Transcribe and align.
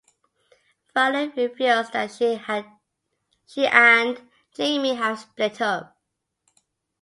Violet 0.95 1.35
reveals 1.37 1.91
that 1.91 2.09
she 2.11 3.67
and 3.71 4.19
Jamie 4.55 4.95
have 4.95 5.19
split 5.19 5.61
up. 5.61 5.95